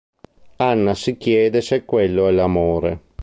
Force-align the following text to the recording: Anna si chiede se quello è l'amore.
Anna 0.57 0.95
si 0.95 1.15
chiede 1.15 1.61
se 1.61 1.85
quello 1.85 2.27
è 2.27 2.31
l'amore. 2.31 3.01